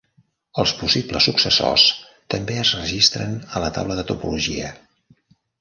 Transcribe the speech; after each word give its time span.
Els 0.61 0.71
possibles 0.77 1.27
successors 1.29 1.83
també 2.35 2.57
es 2.63 2.73
registren 2.81 3.39
a 3.59 3.63
la 3.67 3.73
taula 3.79 3.99
de 4.01 4.11
topologia. 4.15 4.73